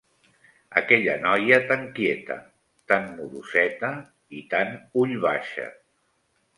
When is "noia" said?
1.25-1.59